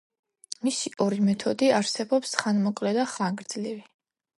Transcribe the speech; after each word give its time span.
მისი 0.67 0.91
ორი 1.05 1.21
მეთოდი 1.27 1.71
არსებობს: 1.83 2.35
ხანმოკლე 2.43 2.99
და 3.01 3.09
ხანგრძლივი. 3.17 3.83